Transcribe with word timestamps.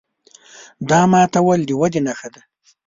دا 0.89 1.01
ماتول 1.11 1.59
د 1.65 1.71
ودې 1.79 2.01
نښه 2.05 2.29
ده. 2.33 2.41